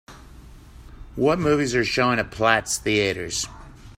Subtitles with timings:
[1.15, 3.47] What movies are showing at Plitt Theatres.